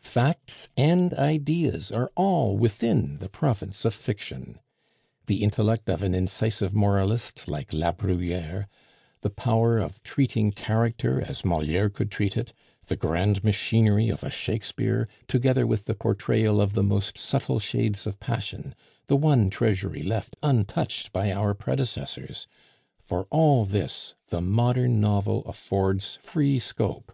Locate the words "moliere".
11.44-11.90